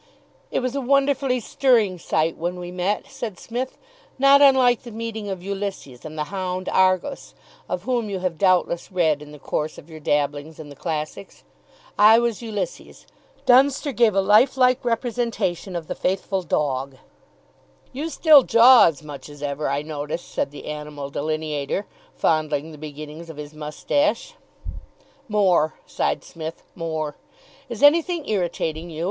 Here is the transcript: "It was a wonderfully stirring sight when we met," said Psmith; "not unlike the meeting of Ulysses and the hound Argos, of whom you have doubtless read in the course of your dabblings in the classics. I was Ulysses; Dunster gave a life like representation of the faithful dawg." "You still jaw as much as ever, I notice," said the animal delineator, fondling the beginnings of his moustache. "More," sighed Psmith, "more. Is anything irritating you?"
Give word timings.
"It 0.49 0.61
was 0.61 0.73
a 0.75 0.81
wonderfully 0.81 1.39
stirring 1.39 1.99
sight 1.99 2.35
when 2.35 2.59
we 2.59 2.71
met," 2.71 3.05
said 3.05 3.37
Psmith; 3.37 3.77
"not 4.17 4.41
unlike 4.41 4.81
the 4.81 4.89
meeting 4.89 5.29
of 5.29 5.43
Ulysses 5.43 6.03
and 6.03 6.17
the 6.17 6.23
hound 6.33 6.67
Argos, 6.69 7.35
of 7.69 7.83
whom 7.83 8.09
you 8.09 8.17
have 8.17 8.39
doubtless 8.39 8.91
read 8.91 9.21
in 9.21 9.31
the 9.31 9.37
course 9.37 9.77
of 9.77 9.91
your 9.91 9.99
dabblings 9.99 10.57
in 10.57 10.69
the 10.69 10.75
classics. 10.75 11.43
I 11.99 12.17
was 12.17 12.41
Ulysses; 12.41 13.05
Dunster 13.45 13.91
gave 13.91 14.15
a 14.15 14.21
life 14.23 14.57
like 14.57 14.83
representation 14.83 15.75
of 15.75 15.85
the 15.85 15.93
faithful 15.93 16.41
dawg." 16.41 16.95
"You 17.93 18.09
still 18.09 18.41
jaw 18.41 18.85
as 18.87 19.03
much 19.03 19.29
as 19.29 19.43
ever, 19.43 19.69
I 19.69 19.83
notice," 19.83 20.23
said 20.23 20.49
the 20.49 20.65
animal 20.65 21.11
delineator, 21.11 21.85
fondling 22.15 22.71
the 22.71 22.79
beginnings 22.79 23.29
of 23.29 23.37
his 23.37 23.53
moustache. 23.53 24.33
"More," 25.27 25.75
sighed 25.85 26.23
Psmith, 26.23 26.63
"more. 26.73 27.17
Is 27.69 27.83
anything 27.83 28.27
irritating 28.27 28.89
you?" 28.89 28.99